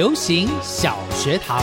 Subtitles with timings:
[0.00, 1.62] 流行小学堂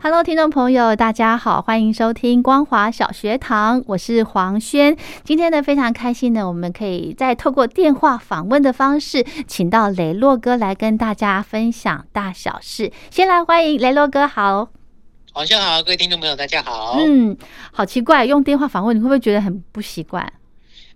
[0.00, 4.96] ，Hello，听众朋友，大家好，欢迎收听光华小学堂，我是黄轩。
[5.24, 12.90] 今天呢，非常开心呢，我们可以再透过电话访问的方式，请到雷洛哥来跟大家分享大小事。
[13.10, 14.70] 先来欢迎雷洛哥，好，
[15.34, 16.96] 黄轩好，各位听众朋友，大家好。
[16.98, 17.36] 嗯，
[17.72, 20.32] 好奇怪，用电话访问，你会不会觉得很不习惯？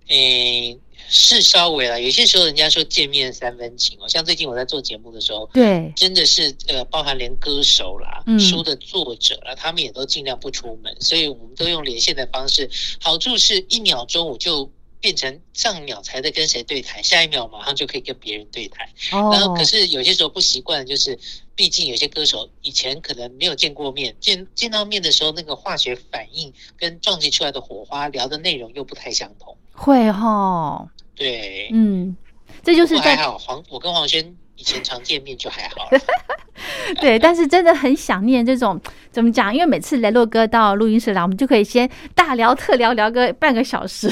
[0.08, 0.80] 诶。
[1.08, 12.68] 是稍微了，有些时候人家说见面三分情哦，像最近我在做节目的时候，对，真的是呃，包含连歌手啦、书的作者啦，他们也都尽量不出门，所以我们都用连线的方式。
[13.00, 18.86] 好处是一秒钟我就变成上一秒才在跟谁对谈，下一秒马上就可以跟别人对谈。
[19.12, 21.18] 哦，然后可是有些时候不习惯，就是
[21.54, 29.56] 毕竟有些歌手以前可能没有见过面，见见到面的时候，那个化学反应跟撞击出来的火花，聊的内容又不太相同。
[29.72, 30.90] 会哈。
[31.14, 32.16] 对，嗯，
[32.62, 35.88] 这就是还好黄，我跟黄轩以前常见面就还好。
[37.00, 38.80] 对，但是真的很想念这种
[39.12, 39.54] 怎么讲？
[39.54, 44.10] 因为每次雷洛哥到录音室来，我们就可以先大聊特聊聊个半个小时，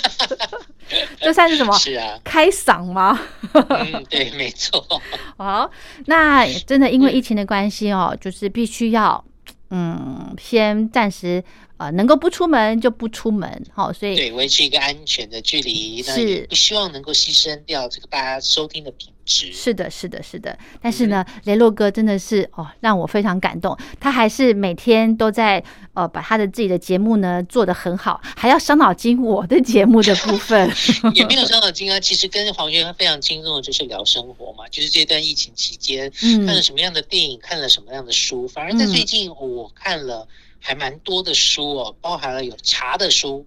[1.20, 1.72] 这算是什么？
[1.78, 3.20] 是啊，开嗓吗？
[3.52, 4.84] 嗯，对，没错。
[5.36, 5.70] 好，
[6.06, 9.22] 那真的因为疫情的关系哦，就是必须要
[9.70, 11.42] 嗯，先暂时。
[11.82, 19.52] 啊，能够不出门就不出门，好，所以对维持一个安全的距离，是不希望能够牺牲掉这个大家收听的品质。
[19.52, 20.56] 是的，是的，是的。
[20.80, 23.76] 但是呢，雷洛哥真的是哦，让我非常感动。
[23.98, 25.62] 他还是每天都在
[25.94, 30.70] 呃，把他的自己的节目呢做得很好，还要伤脑筋我的节目的部分
[31.14, 31.98] 也没有伤脑筋啊。
[31.98, 38.46] 其实跟黄轩非常轻松的就是聊生活嘛，就是这段疫情期间看了什么样的电影，看了什么样的书。
[38.46, 40.28] 反而在最近我看了。
[40.64, 43.44] 还蛮多的书哦，包含了有茶的书，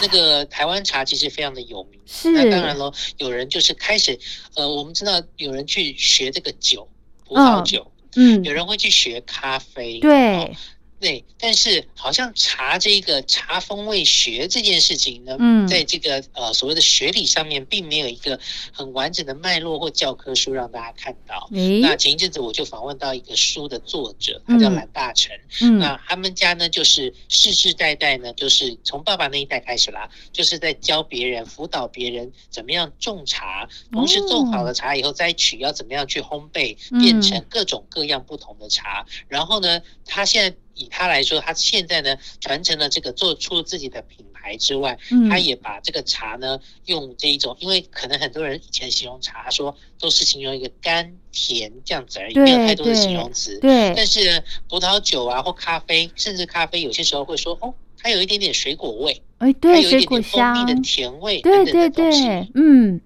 [0.00, 2.00] 那个台湾茶其实非常的有名。
[2.06, 4.18] 是，那当然了，有人就是开始，
[4.54, 6.88] 呃，我们知道有人去学这个酒，
[7.26, 10.56] 葡萄酒，嗯，有人会去学咖啡，对。
[11.04, 15.36] 对，但是好像茶这个茶风味学这件事情呢，
[15.68, 18.40] 在这个呃所谓的学理上面，并没有一个
[18.72, 21.46] 很完整的脉络或教科书让大家看到。
[21.82, 25.30] 那前一阵子我就访问到一个书的作者，他叫蓝大成。
[25.60, 39.04] 嗯，那他们家呢，就是世世代代呢，就是从爸爸那一代开始啦，就是在教别人、辅导别人怎么样种茶，同时种好了茶以后摘取要怎么样去烘焙，变成各种各样不同的茶。
[39.28, 40.56] 然后呢，他现在。
[40.74, 44.98] 以他来说，他现在呢传承了这个做出自己的品牌之外，
[45.28, 53.58] 他也把这个茶呢用这一种，因为可能很多人以前形容茶说都是形容一个甘甜这样子而已，没有太多的形容词。
[53.60, 53.92] 对。
[53.96, 63.00] 但是葡萄酒啊或咖啡，甚至咖啡有些时候会说哦，它有一点点水果味，哎，对，水果香，蜂蜜的甜味，对对对，嗯。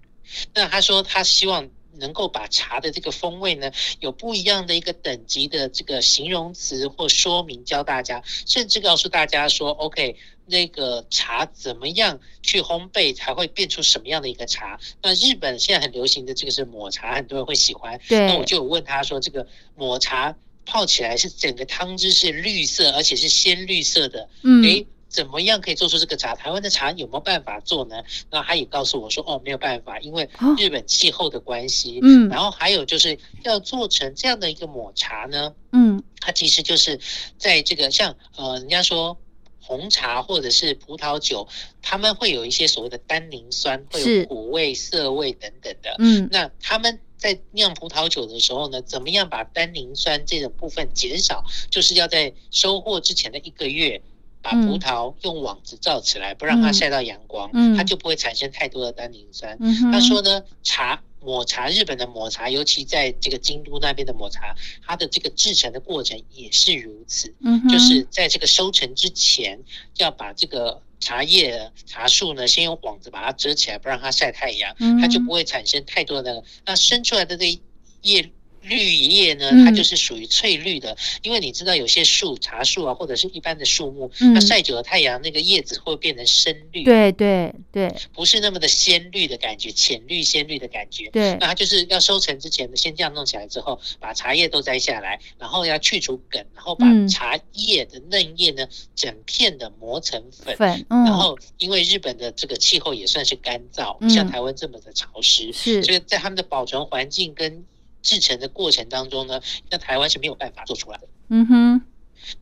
[0.55, 1.69] 那他说他希望。
[1.99, 3.71] 能够把茶的这个风味呢，
[4.01, 10.17] 有不一样的一个等级的这个形容词或说明教大家，甚至告诉大家说，OK，
[10.47, 14.79] 那个茶怎么样去烘焙才会变出什么样的一个茶？
[15.03, 18.01] 那日本现在很流行的这个是抹茶，很多人会喜欢。
[18.09, 18.27] 对。
[18.27, 24.29] 那我就问他说，这个抹茶泡起来是整个汤汁是绿色，而且是鲜绿色的。
[24.43, 24.63] 嗯。
[24.65, 24.87] 诶。
[25.09, 26.35] 怎么样可以做出这个茶？
[26.35, 28.03] 台湾的茶有没有办法做呢？
[28.31, 30.29] 那他也告诉我说，哦，没有办法，因为
[30.59, 31.99] 日本气候的关系。
[32.03, 37.01] 嗯，然后还有就是要做成这样的一个抹茶呢，嗯，它其实就是
[37.39, 39.19] 在这个像呃，人家说
[39.61, 41.49] 红茶或者是葡萄酒，
[41.81, 45.97] 他们会有一些所谓的单宁酸，会有苦味、涩味等等的。
[45.99, 51.45] 嗯，那他们在酿葡萄酒的时候呢，怎么样把单宁酸这种部分减少？
[51.71, 54.03] 就是要在收获之前的一个月。
[54.43, 59.59] 把葡萄用网子罩起来，不让它晒到阳光，它就不会产生太多的单宁酸。
[59.93, 64.55] 他说呢，茶抹茶，日本的抹茶，尤其在这个京都那边的抹茶，
[64.87, 67.35] 它的这个制成的过程也是如此。
[67.41, 69.59] 嗯，就是在这个收成之前，
[69.97, 77.59] 要把这个茶叶茶树呢，先用网子把它遮起来，不让它晒太阳，它就不会产生太多的那生出来的这
[78.03, 78.31] 叶。
[78.69, 86.85] 绿叶呢，它就是属于翠绿的，因为你知道有些树，茶树啊，或者是一般的树木，它晒久了太阳，那个叶子会变成深绿。
[86.85, 91.09] 对对对，不是那么的鲜绿的感觉，浅绿鲜绿的感觉。
[91.11, 100.57] 对，那它就是要收成之前呢，先这样弄起来之后，把茶叶都摘下来，然后要去除梗，然后把茶叶的嫩叶呢，整片的磨成粉。
[100.57, 107.65] 粉，然后因为日本的这个气候也算是干燥，不像台湾这么的潮湿，是，所以在他们的保存环境跟。
[108.03, 109.41] 制成的过程当中呢，
[109.71, 111.09] 那台湾是没有办法做出来的。
[111.29, 111.83] 嗯哼，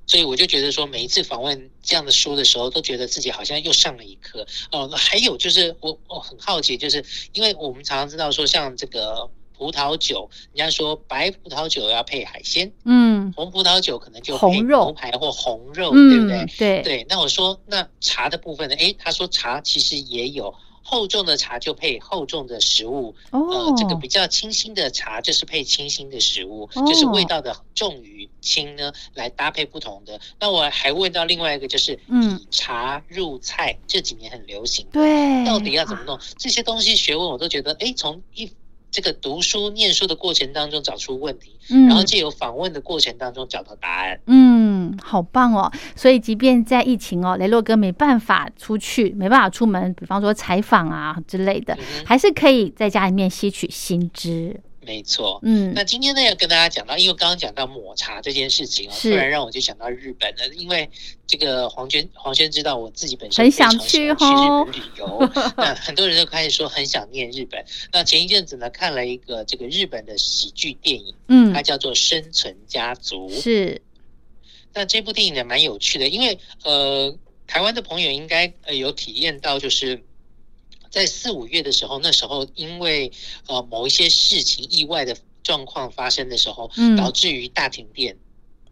[0.07, 4.47] 所以我就觉得说，每一次访问这样的书的时候，都觉得自己好像又上了一课。
[4.71, 16.47] 哦，那还有就是我我很好奇，就是因为我们常常知道说，像这个葡萄酒，人家说白葡萄酒要配海鲜，嗯，红葡萄酒可能就配牛排或红肉，对不对？
[16.57, 17.07] 对对。
[17.09, 18.77] 那我说，那茶的部分呢？
[18.79, 20.55] 哎，他说茶其实也有。
[20.89, 30.21] 厚重的茶就配厚重的食物，呃，这个比较清新的茶就是配清新的食物，就是味道的重与轻呢来搭配不同的。
[30.39, 36.17] 那我还问到另外一个，就是以茶入菜，这几年很流行，对，到底要怎么弄？
[36.39, 38.49] 这些东西学问我都觉得，哎，从一。
[38.97, 44.19] 这个读书念书的过程当中找出问题，嗯然后借由访问的过程当中找到答案。
[44.27, 45.71] 嗯，好棒哦！
[45.95, 51.77] 所以即便在疫情哦，雷洛哥没办法出去，没办法出门，比方说采访啊之类的，
[52.07, 54.59] 还是可以在家里面吸取新知。
[54.87, 60.47] 没错，嗯，那今天呢要跟大家讲到，因为刚刚讲到抹茶这件事情啊，突然让我就想到日本了。
[60.55, 60.89] 因为
[61.27, 67.65] 这个黄娟，黄轩知道我自己本身很想去去日本旅游， 那很多人都开始说很想念日本。
[67.93, 73.29] 那前一阵子呢，看了一个这个日本的喜剧电影，嗯，它叫做《生存家族》。
[73.43, 73.83] 是，
[74.73, 77.13] 那这部电影呢蛮有趣的，因为呃，
[77.49, 80.01] 台湾的朋友应该呃有体验到，就是。
[80.91, 83.11] 在四五月的时候，那时候因为
[83.47, 88.17] 呃某一些事情意外的状况发生的时候，导致于大停电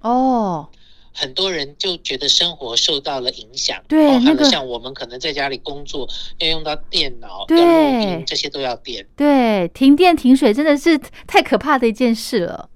[0.00, 0.68] 哦，
[1.12, 6.08] 很多人就觉得生活受到了影响，对，那个像我们可能在家里工作
[6.38, 12.68] 要用到电脑，要录音，这些都要电，对，停电停水真的是太可怕的一件事了。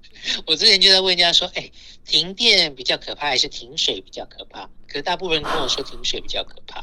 [0.45, 1.69] 我之前就在问人家说，哎，
[2.05, 4.69] 停电比较可怕还是停水比较可怕？
[4.87, 6.79] 可是大部分人跟我说停水比较可怕。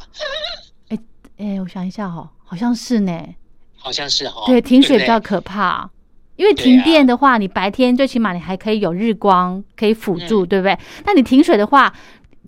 [0.89, 0.99] 哎
[1.39, 2.31] 哎，我想一下哈。
[2.49, 3.35] 好像是呢，
[3.77, 4.45] 好像是哈。
[4.47, 5.91] 对，停水比较可怕，
[6.37, 10.79] 因为停电的话，你白天最起码你还可以有日光可以辅助，对不对？
[11.05, 11.93] 那你停水的话，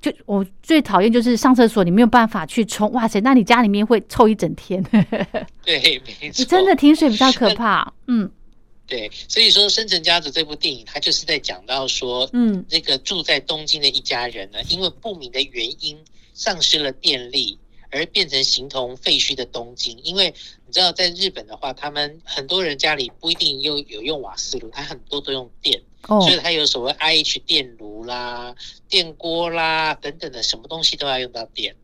[0.00, 4.80] 就我最讨厌就是上厕所你没有办法去冲，哇塞，那你家里面会臭一整天。
[5.64, 7.92] 对，没错，真的停水比较可怕。
[8.06, 8.30] 嗯，
[8.86, 15.98] 对，所以说《生辰家族》这部电影，它就是在讲到说，嗯，那个住在东京的一家人呢，因为不明的原因
[16.32, 17.58] 丧失了电力。
[17.90, 20.34] 而变成形同废墟的东京，因为
[20.66, 28.54] 你知道，在日本的话，他们很多人家里不一定有有用瓦斯炉，他很多都用电，所以他有所谓 IH 电炉啦、
[28.88, 31.76] 电锅啦等等的，什么东西都要用到电。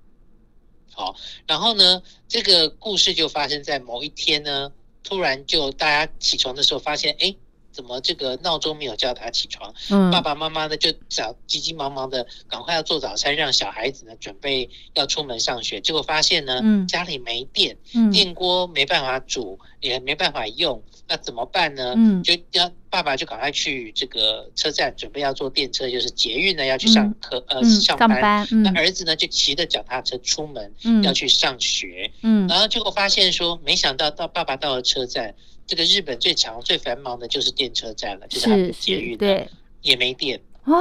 [0.93, 1.17] 好，
[1.47, 4.73] 然后呢，这个故事就发生在某一天呢，
[5.03, 7.35] 突然就大家起床的时候发现，哎。
[7.75, 9.75] 怎么这个闹钟没有叫他起床？
[9.91, 15.81] 嗯，爸爸妈妈呢就早急急忙忙的赶快要做早餐，让小孩子呢准备要出门上学。
[15.81, 17.77] 结果发现呢，家里没电，
[18.13, 21.95] 电锅没办法煮，也没办法用，那怎么办呢？
[21.97, 28.47] 嗯，就要爸爸就赶快去这个车站准备要坐电车，就是捷运呢要去上课呃上班。
[28.63, 32.13] 那儿子呢就骑着脚踏车出门要去上学。
[32.23, 35.35] 嗯，然后结果发现说，没想到到爸爸到了车站。
[35.67, 39.49] 这个日本最强、最繁忙的就是电车站了，就是他们捷运，对，
[39.83, 40.73] 也没电啊，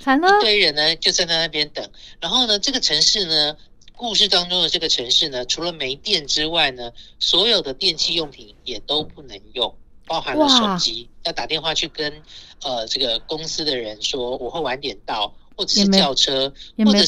[0.00, 1.88] 惨了，一堆人呢就站在那边等。
[2.20, 3.56] 然后呢，这个城市呢，
[3.94, 9.74] 故事当中的这个城市呢，除了没电之外呢，所有的电器用品也都不能用，
[10.06, 12.22] 包含了手机，要打电话去跟
[12.62, 15.34] 呃这个公司的人说我会晚点到。
[15.60, 16.50] 或者是轿车，
[16.86, 17.06] 或者是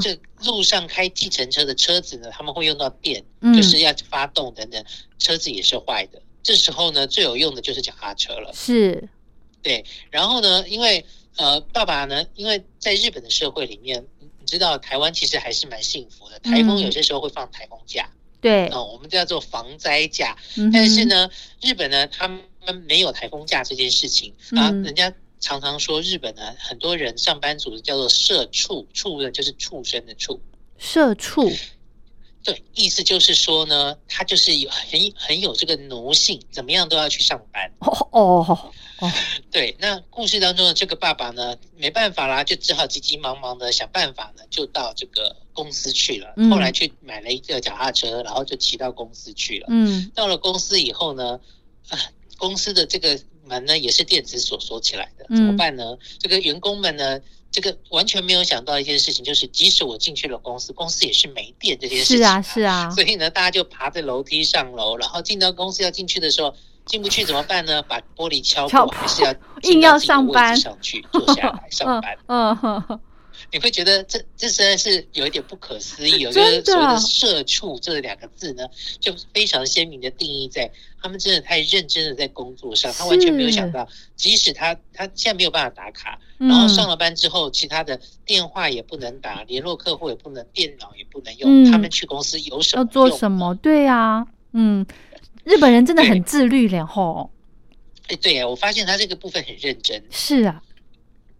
[0.00, 3.24] 这路上开计程车的车子呢，他们会用到电，
[3.54, 4.84] 就是要发动等等，
[5.20, 6.20] 车子也是坏的。
[6.42, 8.50] 这时候呢，最有用的就是脚踏车了。
[8.52, 9.08] 是，
[9.62, 9.84] 对。
[10.10, 11.04] 然后呢，因为
[11.36, 18.10] 呃，爸爸呢，因为在日本的社会里面，你知道台湾其实还是蛮幸福的，台风有些时候会放台风假，
[18.40, 20.36] 对，哦，我们叫做防灾假。
[20.72, 22.40] 但是呢，日本呢，他们
[22.88, 25.14] 没有台风假这件事情啊，人家。
[25.40, 30.40] 常常说日本呢，很多人上班族叫做社畜，畜呢就是畜生的畜，
[30.78, 31.50] 社畜。
[32.42, 37.70] 对，意思就是说呢，他就是有很很有这个奴性，怎么样都要去上班。
[37.80, 39.12] 哦哦哦，
[39.52, 39.76] 对。
[39.78, 46.32] 那故事当中的这个爸爸呢，没办法啦，就只好急急忙忙的想办法呢，就到这个公司去了。
[46.50, 49.66] 后来去买了一个脚踏车，然后就骑到公司去了。
[49.68, 51.38] 嗯，到了公司以后呢，
[51.90, 51.98] 啊，
[52.38, 55.98] 公司的这个门呢也是电子锁锁起来的，怎么办呢？
[56.18, 57.20] 这个员工们呢？
[57.52, 62.18] 这个完全没有想到一件事情，就是即使我进去了公司，公司也是没电这件事情。
[62.18, 62.88] 是啊，是啊。
[62.90, 66.54] 所以呢，大家就爬着楼梯上楼，然后进到公司要进去的时候，
[66.86, 67.82] 进不去怎么办呢？
[67.82, 69.34] 把玻璃敲破，还是要
[69.68, 72.16] 硬要上班上去坐下来 上班。
[72.28, 73.00] 嗯。
[73.52, 78.64] 你会觉得这这实在是有一点不可思议， 有就是所谓的“社畜”这两个字呢，
[79.00, 80.70] 就非常鲜明的定义在
[81.02, 93.54] 他们真的太认真的在工作上，他完全没有想到，即使他他现在没有办法打卡，然后上了班之后，其他的电话也不能打，联络客户也不能，电脑也不能用，他们去公司有什么要做什么？
[93.56, 94.86] 对呀，嗯，
[95.44, 97.30] 日本人真的很自律然后，
[98.08, 100.62] 哎，对呀，我发现他这个部分很认真，是啊。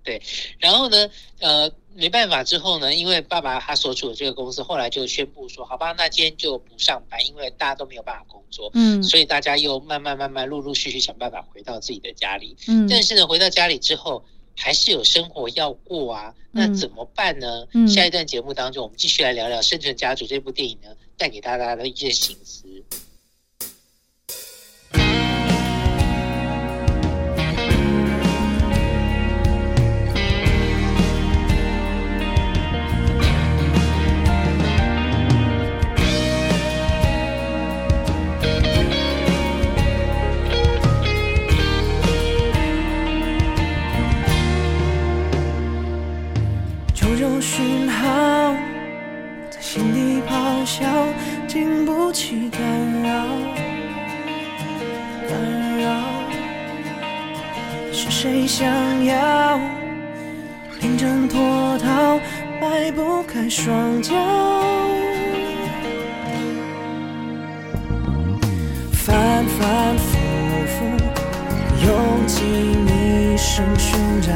[0.03, 0.21] 对，
[0.59, 0.97] 然后呢，
[1.41, 14.25] 呃，没办法之后呢，因为爸爸他所处的这个公司后来就宣布说，好吧，那今天就不上班，因为大家都没有办法工作，嗯，所以大家又慢慢慢慢陆陆续续想办法回到自己的家里，嗯，但是呢，回到家里之后
[14.57, 17.67] 还是有生活要过啊，那怎么办呢？
[17.89, 22.65] 下一段节目当中，我们继续来聊聊《生存家族》这部电影呢，带给大家的一些心思。
[48.01, 48.55] 好
[49.51, 50.85] 在心底咆哮
[51.47, 52.61] 经不起干
[53.03, 53.09] 扰
[55.29, 55.89] 干扰
[57.93, 58.67] 是谁想
[59.05, 59.61] 要？
[60.81, 61.39] 临阵脱
[61.79, 62.19] 逃
[62.59, 64.15] 掰不开双脚。
[68.93, 70.17] 反反复
[70.67, 70.85] 复
[71.87, 72.39] 用尽
[72.87, 74.31] 一生寻找。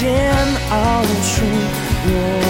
[0.00, 0.08] 煎
[0.70, 1.44] 熬出
[2.06, 2.49] 我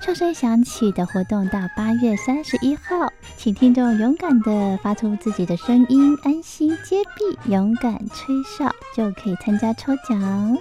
[0.00, 10.56] 哨声响起的活动到八月三十一号，请听众勇敢的发出自己的声音，安心接币，勇敢吹哨，就可以参加抽奖。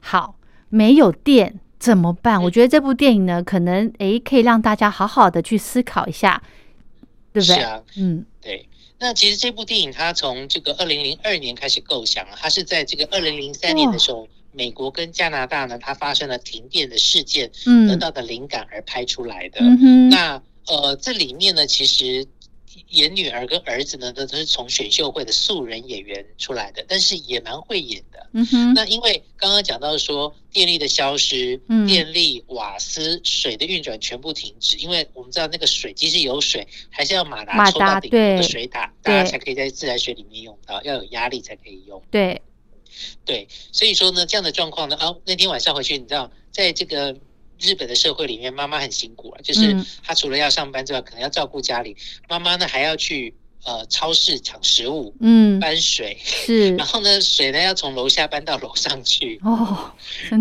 [0.00, 0.36] 好，
[0.68, 2.40] 没有电怎么办？
[2.44, 6.40] 我觉得这部电影呢，可能诶可以让大家好好的去思考一下。
[7.32, 7.56] 对不对？
[7.98, 8.33] 嗯，对。
[9.04, 17.50] 那其实这部电影它从这个二零零二年开始构想了，它是在这个二零零三年的时候，美国跟加拿大呢，它发生了停电的事件，
[17.86, 19.60] 得到的灵感而拍出来的。
[20.08, 22.26] 那呃，这里面呢，其实。
[22.88, 28.13] 演女儿跟儿子呢，都都是从选秀会的素人演员出来的，但是也蛮会演的。
[28.34, 28.74] 嗯哼。
[28.74, 42.02] 那因为刚刚讲到说电力的消失，电力、瓦斯、水的运转全部停止，因为我们知道那个水即使有水，还是要马达抽到顶部的水塔，大家才可以在自来水里面用到，要有压力才可以用。
[42.10, 42.42] 对，
[43.24, 47.16] 对，所以说呢，这样的状况呢，啊，那天晚上回去，你知道，在这个。
[47.56, 51.96] 日本的社会里面，妈妈很辛苦啊，就是她除了要上班之外，可能要照顾家里。
[52.28, 53.32] 妈妈呢还要去
[53.64, 59.40] 呃超市抢食物，嗯，搬水，是， 然后呢水呢要从楼下搬到楼上去。
[59.44, 59.92] 哦，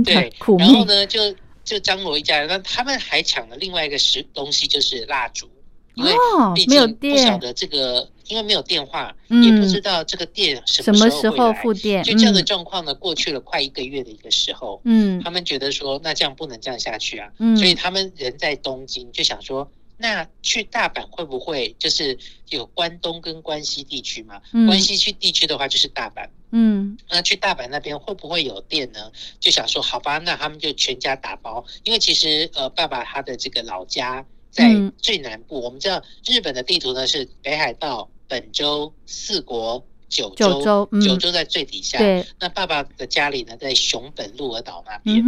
[0.05, 1.33] 对，然后呢就
[1.63, 5.49] 就张罗一家人，那他们还抢了另外一个食东西，就是蜡烛。
[5.95, 6.11] 因为
[6.55, 12.03] 毕竟不晓得这个，因为没有电话，也不知道这个电什么时候复电。
[12.03, 22.17] 就这样的状况呢，过去了快一个月的一个时候，嗯，他们觉得说，那这样不能这样下去啊，嗯，所以他们人在东京，就想说，那去大阪会不会就是
[22.49, 24.41] 有关东跟关西地区嘛？
[24.67, 29.11] 关西区地区的话就是大阪，嗯，那去大阪那边会不会有店呢？
[29.39, 34.25] 就想说，好吧，那他们就全家打包，因为其实呃，爸爸他的这个老家。
[34.55, 41.97] 在最南部，我们知道日本的地图呢是北海道、本州、四国、九州，九州在最底下。
[41.97, 45.25] 对，那爸爸的家里呢在熊本鹿儿岛那边，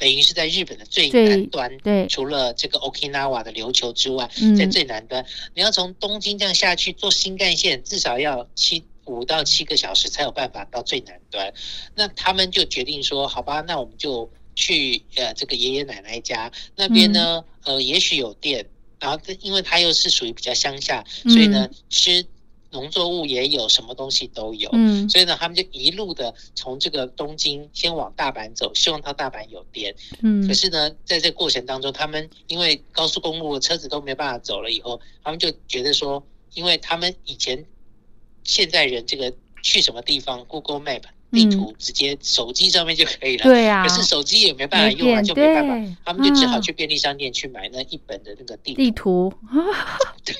[0.00, 1.78] 等于是在日本的最南端。
[1.78, 11.54] 对，除了这个 Okinawa 的琉球之外，在最南端，你要从东京这样下去坐新干线，至少要七五到七个小时才有办法到最南端。
[11.94, 14.28] 那他们就决定说，好吧，那我们就。
[14.56, 18.66] 去呃，这个爷爷奶奶家那边呢，呃，也许有电，
[18.98, 22.26] 然后因为它又是属于比较乡下，所以呢，吃
[22.70, 37.64] 农作物也有，什么东西都有，嗯，所以呢，他们就一路的从这个东京先往大阪走，希望到大阪有电，嗯，可是呢，在这过程当中，他们因为高速公路的车子都没办法走了，以后他们就觉得说，因为他们以前
[38.44, 41.02] 现在人这个去什么地方，Google Map。
[41.32, 43.86] 地图直接手机上面就可以了，对呀。
[43.86, 49.32] 可是手机也没办法用啊，就没办法，他们就只好去便利商店去买那一本的那个地地图。
[50.24, 50.34] 对，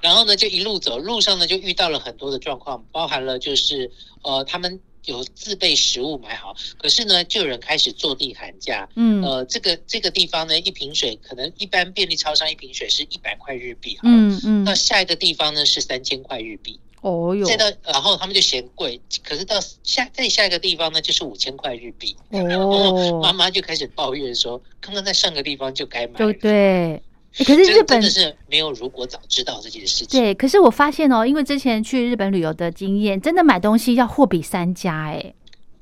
[0.00, 3.90] 然后呢，就一路走，路上呢就遇到了很多的状况，包含了就是
[4.22, 8.88] 呃，他们有自备食物买好，可是呢，就有人开始坐地喊价。
[8.96, 16.78] 嗯，呃，这个这个地方呢，一瓶水可能一般便利超商一瓶水是一百块日币，嗯嗯，那下一个地方呢是三千块日币。
[17.00, 22.16] 哦哟，再到然后他们就嫌贵，可是到下再下一个地方呢，就是五千块日币。
[22.30, 27.02] 哦，妈妈就开始抱怨说，刚刚在上个地方就该买，对对。
[27.38, 30.20] 可是日本真的是没有，如果早知道这件事情。
[30.20, 35.32] 对，可是我发现哦，因为之前去日本旅游的经验，真的买东西要货比三家，哎，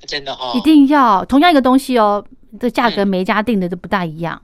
[0.06, 2.22] 真的哈，一定要同样一个东西哦，
[2.60, 4.42] 这价格每一家定的都不大一样。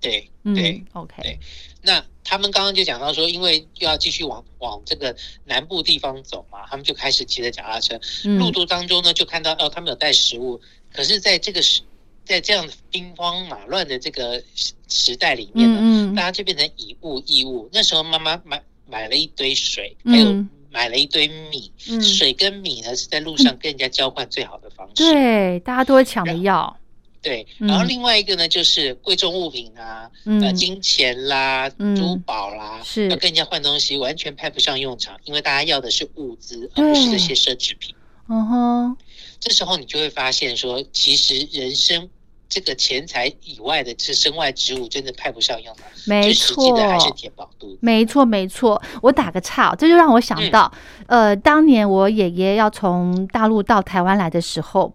[0.00, 1.14] 对，对，OK。
[1.20, 1.38] 对，
[1.86, 7.98] 那他们刚刚就讲到说，因为又要继续往往这个南部地方走嘛，他们就开始骑着脚踏车，
[8.38, 10.60] 路途当中呢，就看到哦，他们有带食物，
[10.92, 11.80] 可是在这个时。
[12.28, 14.42] 在这样兵荒马乱的这个
[14.88, 17.70] 时代里面呢，大家就变成以物易物。
[17.72, 21.70] 那时候妈妈买买了一堆水，还有买了一堆米。
[22.02, 24.94] 水跟米呢是在路上跟人家交换最好的方式。
[24.96, 26.76] 对，大家都会抢着要。
[27.26, 37.92] 对，然后另外一个呢就是贵重物品啊，呃，金钱啦、珠宝啦，是要跟人家换东西，完全派不上用场，因为大家要的是物资，而不是这些奢侈品。
[38.28, 38.96] 嗯哼，
[39.40, 42.08] 这时候你就会发现说，其实人生。
[42.48, 45.84] 这个钱财以外的，是身外之物，真的派不上用场。
[46.06, 47.76] 没错，还是填饱肚。
[47.80, 48.80] 没错，没错。
[49.02, 50.72] 我打个岔，这就让我想到，
[51.08, 54.94] 呃，当年我爷爷要从大陆到台湾来的时候，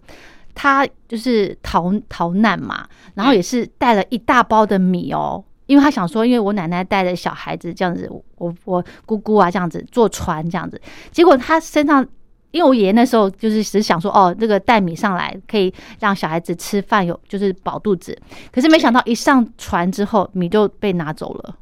[0.54, 12.08] 他就是逃逃难嘛，然后也是带了一大包的米哦，因为他想说，因为我奶奶带着小孩子这样子，我我姑姑啊这样子坐船这样子，结果他身上。
[12.52, 18.14] 因为我爷爷那时候就是只想说，哦，这个带米上来可以让小孩子吃饭，有就是饱肚子。
[18.52, 21.56] 可是没想到一上船之后，米就被拿走了。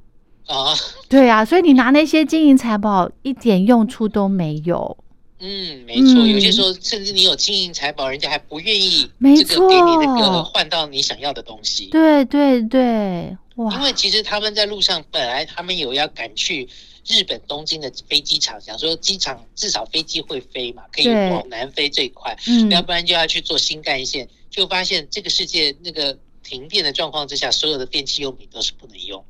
[0.47, 0.73] 啊，
[1.08, 4.97] 对啊，所以你拿那些金银财宝一点用处都没有。
[5.39, 11.88] 嗯，没错，有些时候甚至你有金银财宝，人家还不愿意这个给你那个换到你想要的东西。
[11.88, 13.73] 对对对，哇！
[13.73, 16.67] 因为其实他们在路上本来他们有要赶去。
[17.08, 22.38] 日本东京的飞机场，想说机场至少飞机会飞嘛，可以往南飞最快，
[22.69, 26.15] 要不然就要去做新干线，就发现这个世界那个。
[26.50, 29.22] 停电的状况之下，所有的电器用品都是不能用，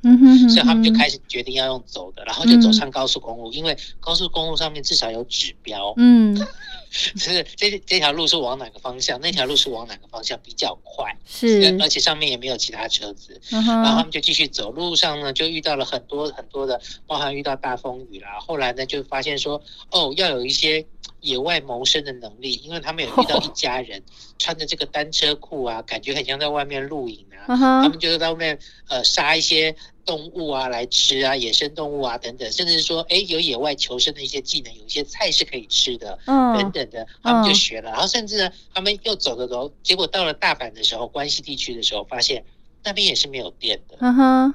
[0.50, 0.90] 所以他们就。
[1.00, 6.36] 开始决定要用走的，然后就走上高速公路，因为高速公路上面至少有指标，嗯，
[6.92, 20.86] 是这这条路是往哪个方向，那条路是往哪个方向比较快，是，而且上面也没有其他车子，然后他们就继续走，路上呢就遇到了很多很多的，包含遇到大风雨啦，后来呢就发现说，哦，要有一些。
[21.22, 24.02] 野外谋生的能力，因为他们有遇到一家人
[24.40, 27.46] 穿着这个单车裤啊，感觉很像在外面露营啊。
[27.48, 37.92] 他们就是在外面呃杀一些动物啊来吃啊，野生动物啊等等，甚至是说哎有野外求生的一些技能，有一些菜是可以吃的等等的，他们就学了。
[37.92, 42.44] 然后甚至呢，他们又走着走，结果到了大阪的时候，关西地区的时候，发现
[42.84, 43.98] 那边也是没有电的。
[44.00, 44.54] 嗯哼。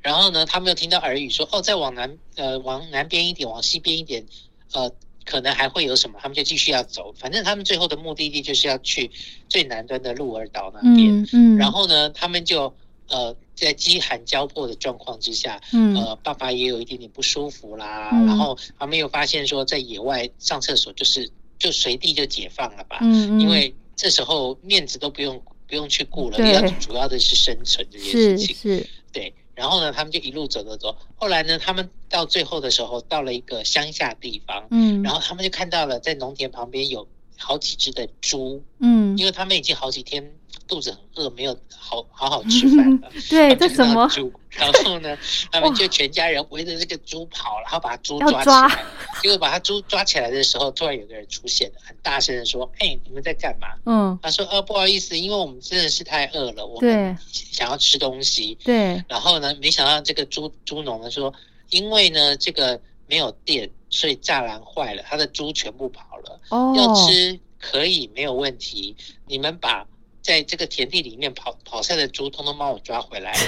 [0.00, 4.26] 然后呢，他们又听到耳语说哦，再往南呃往南边一点，往西边一点，
[4.72, 4.92] 呃。
[5.24, 7.12] 可能还会有什么，他们就继续要走。
[7.18, 9.10] 反正他们最后的目的地就是要去
[9.48, 11.22] 最南端的鹿儿岛那边。
[11.22, 11.56] 嗯嗯。
[11.56, 12.74] 然后呢，他们就
[13.08, 18.10] 呃在饥寒交迫的状况之下，嗯，呃，爸爸也有一点点不舒服啦。
[18.12, 18.26] 嗯。
[18.26, 22.98] 然后他们又发现说，在野外上厕所就是就随地就解放了吧。
[23.00, 23.40] 嗯嗯。
[23.40, 28.54] 因为这时候面子都不用不用去顾了，要主要的是生存这件事情。
[28.54, 28.86] 是是。
[29.12, 29.32] 对。
[29.54, 30.96] 然后呢，他们就一路走走走。
[31.16, 34.66] 后来呢，他们到最后的时候，到了一个乡下地方。
[34.70, 35.02] 嗯。
[35.02, 38.62] 然后他们就看到了，在农田旁边有好几只的猪。
[38.80, 39.16] 嗯。
[39.16, 40.34] 因为他们已经好几天
[40.66, 43.10] 肚子很饿，没有好好好吃饭了。
[43.28, 44.08] 对，这什么？
[44.08, 44.32] 猪。
[44.50, 45.16] 然后呢，
[45.50, 48.84] 他们就全家人围着这个猪跑，然后把猪抓起来。
[49.20, 54.18] 结果把他猪抓起来的时候，突然有个人出现了，很大声的说：“哎，你们在干嘛？”嗯。
[54.22, 59.02] 他说：“呃，不好意思，因为我们真的是太饿了，我们想要吃东西。”对。
[59.08, 61.34] 然后呢，没想到这个猪猪农呢说
[61.70, 66.40] ：“因为呢，这个没有电，所以栅栏坏了，他的猪全部跑了。
[66.50, 66.72] 哦。
[66.76, 68.94] 要吃可以没有问题，
[69.26, 69.84] 你们把
[70.24, 73.32] 在这个田地里面跑跑赛的猪，通通帮我抓回来。”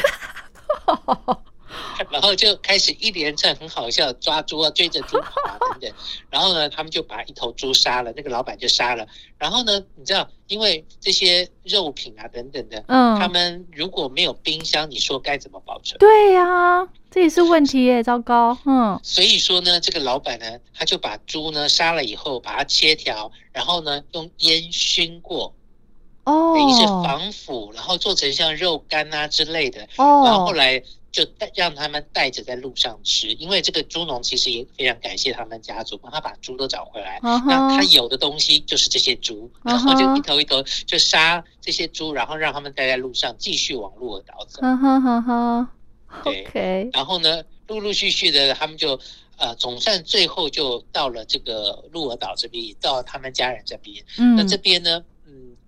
[2.11, 5.93] 然后就开始一连串很好笑，抓猪啊，追着猪跑啊 等等。
[6.31, 9.07] 然后呢，他们就把一头猪杀了，那个老板就杀了。
[9.39, 15.99] 然后呢，你知道，因为这些肉品啊等等的，嗯，他们如果没有冰箱，你说该怎么保存？
[15.99, 18.57] 对呀，这也是问题耶，糟糕。
[18.65, 25.55] 嗯，所以说呢，这个老板呢，他就把猪呢杀了以后，把它切条，然后呢用烟熏过，
[26.27, 29.89] 哦，等于是防腐，然后做成像肉干啊之类的。
[29.97, 30.83] 哦，然后后来。
[31.13, 37.19] 就带让他们带着在路上吃，因为这个猪农其实也非常感谢他们家族，帮他把猪都找回来。
[37.23, 44.61] 那他有的东西就是这些猪，然后就一头一头就杀这些猪，然后让他们待在路上，继续往鹿儿岛走。
[44.61, 45.73] 哈哈哈！
[46.23, 49.01] 对，然后呢，陆陆续续的他们就
[49.39, 54.05] 呃，总算最后就到了这个鹿儿岛这边，到他们家人这边。
[54.19, 55.05] 嗯，那这边呢，嗯，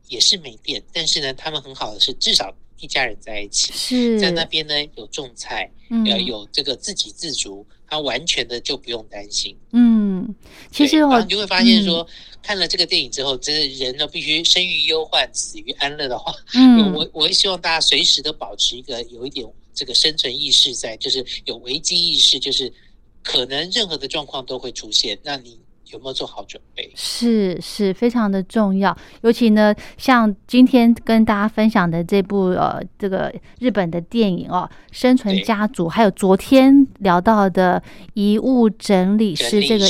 [0.08, 3.72] 也是没电，但是呢，他们很好的是，至少一家人在一起。
[3.72, 5.70] 是，在那边呢有种菜，
[6.06, 9.56] 要有这个自给自足，他完全的就不用担心。
[9.72, 10.34] 嗯，
[10.70, 12.06] 其实我就会发现说，
[12.42, 22.72] 看了这个电影之后，真的人呢必须生于忧患，死于安乐的话， 嗯，我我也希望大家随时都保持一个有一点这个生存意识在，就是有危机意识，就是。
[23.20, 25.58] 可能任何的状况都会出现，那你
[25.90, 26.90] 有没有做好准备？
[26.94, 37.82] 是是非常的重要，尤其呢，像今天跟大家分享的这部呃这个日本的电影哦，《生存家族》，还有昨天聊到的
[38.14, 39.86] 遗物整理师这个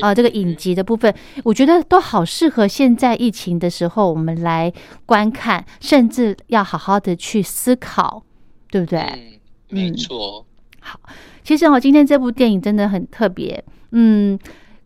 [0.00, 4.72] 啊这个影集的部分，我觉得都好适合现在疫情的时候我们来
[5.04, 8.22] 观看，甚至要好好的去思考，
[8.70, 9.00] 对不对？
[9.00, 9.38] 嗯，
[9.68, 10.46] 没错。
[10.80, 10.98] 好。
[11.44, 14.38] 其实哦今天这部电影真的很特别，嗯，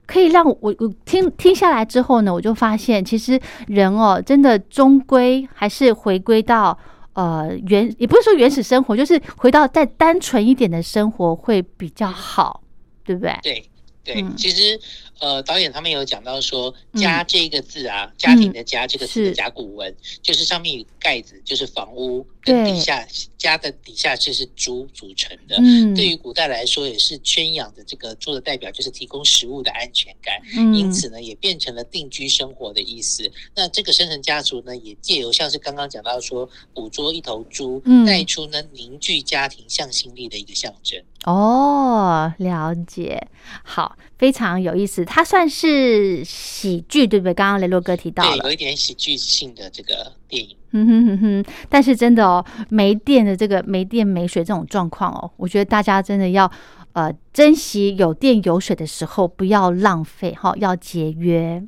[0.06, 6.78] 可以让我我听听下来之后呢，我就发现，其实人哦，真的终归还是回归到
[7.14, 12.62] 呃原，也不是说原始生活，就是回到再单纯一点的生活会比较好，
[13.04, 13.36] 对不对？
[13.42, 13.64] 对
[14.04, 14.78] 对，其实。
[15.18, 23.06] 呃，导演他们有讲到说“家”这个字啊，家庭的“家”这个字的甲骨文，就是上面有盖子，就是房屋，跟底下
[23.38, 25.54] 家的底下就是猪组成的。
[25.60, 30.34] 嗯，对于古代来说，也是圈养的这个猪的代表，就是提供食物的安全感。
[30.56, 33.30] 嗯，因此呢，也变成了定居生活的意思。
[33.54, 41.00] 那这个生辰家族呢，也借由像是刚刚讲到说，捕捉一头猪，带出呢凝聚家庭向心力的一个象征。
[41.22, 43.28] 哦，了解，
[43.62, 45.04] 好，非常有意思。
[45.04, 47.34] 它算是喜剧，对不对？
[47.34, 50.56] 刚刚雷洛哥提到了，有一点喜剧性的这个电影。
[50.72, 56.50] 嗯哼哼哼，但是真的哦，没电的这个没电没水这种状况哦，我觉得大家真的要
[56.92, 61.62] 呃珍惜有电有水的时候，不要浪费哈，要节约。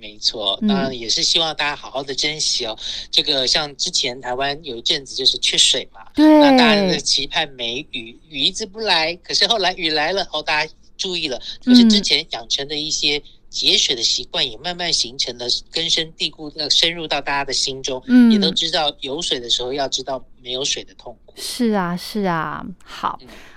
[0.00, 2.76] 没错，当然也是希望大家好好的珍惜哦。
[3.10, 13.22] 这个像之前台湾有一阵子就是缺水嘛，对，那大家的期盼梅雨，雨一直不来，可是后来雨来了，哦，大家注意了，就是之前养成的一些
[13.54, 21.32] 节水的习惯也慢慢形成了根深蒂固，的，深入到大家的心中，嗯，也都知道有水的时候要知道没有水的痛苦。
[21.36, 23.16] 是啊，是啊，好。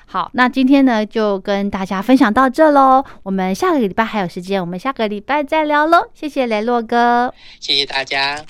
[0.10, 3.04] 好，那今天呢就跟大家分享到这喽。
[3.24, 6.08] 我们下个礼拜还有时间，我们下个礼拜再聊喽。
[6.14, 8.46] 谢谢雷洛哥，谢谢大家。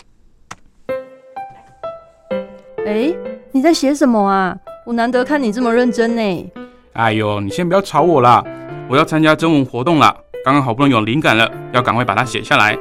[2.86, 3.16] 哎，
[3.54, 4.56] 你在写什么啊？
[4.86, 6.52] 我难得看你这么认真呢。
[6.94, 8.44] 哎呦，你先不要吵我啦，
[8.90, 10.16] 我要参加征文活动了，
[10.48, 12.74] 刚刚好不容易有灵感了，要赶快把它写下来。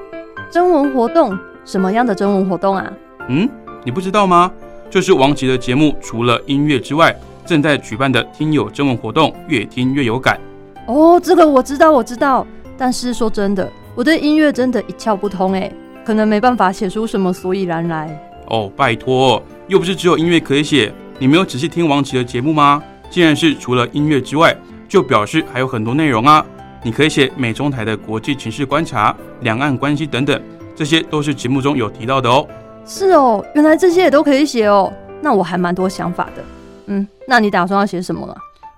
[0.52, 1.36] 征文活动？
[1.64, 2.92] 什么样的征文活动啊？
[3.28, 3.48] 嗯，
[3.82, 4.48] 你不知道吗？
[4.88, 7.12] 就是王琦的节目，除了音乐之外。
[7.44, 10.38] 正在举办的听友征文活动，越听越有感。
[10.86, 12.46] 哦，这个我知道，我知道。
[12.78, 15.68] 但是说真的，我对音乐真的一窍不通哎，
[16.04, 18.16] 可能没办法写出什么所以然来。
[18.46, 20.92] 哦，拜托，又不是只有音乐可以写。
[21.18, 22.80] 你没有仔细听王琦的节目吗？
[23.10, 24.56] 既然是除了音乐之外，
[24.88, 26.46] 就表示还有很多内容啊。
[26.86, 30.40] 你可以写美中台的国际情势观察、两岸关系等等，
[30.76, 32.46] 这些都是节目中有提到的哦。
[32.86, 34.92] 是哦，原来这些也都可以写哦。
[35.20, 36.44] 那我还蛮多想法的。
[36.86, 38.36] 嗯，那你打算要写什么了？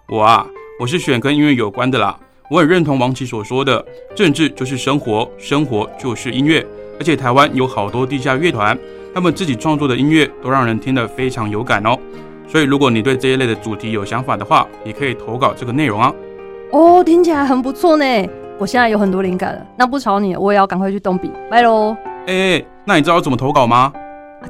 [0.08, 0.46] 我啊，
[0.80, 2.18] 我是选跟音乐有关的啦。
[2.50, 6.66] 我很认同王琦所说的，政治就是生活，生活就是音乐。
[6.98, 8.74] 而且台湾有好多地下乐团，
[9.12, 11.94] 他们自己创作的音乐都让人听得非常有感哦。
[12.48, 16.10] 所以如果你对这一类的主题有想法的话，也可以投稿这个内容啊。
[16.70, 18.04] 哦，听起来很不错呢。
[18.58, 21.96] 我现在有很多灵感了，那不吵你，我也要赶快去动笔，拜喽。
[22.26, 23.92] 哎，那你知道怎么投稿吗？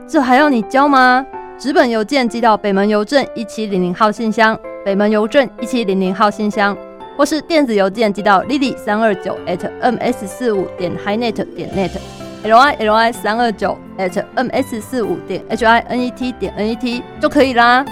[0.06, 1.24] 这还要你教吗？
[1.58, 6.76] 纸本邮件寄到北门邮政一七零零号信箱，北门邮政一七零零号信箱，
[7.16, 15.44] 或是电子邮件寄到 lily 三二九 at ms 四五点 hinet 点 net，l i l i 三二九 at ms 四五点
[15.50, 17.84] h i n e t 点 n e t 就可以啦。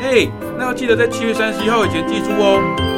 [0.00, 2.97] 哎，那要记得在七月三十一号以前寄出哦。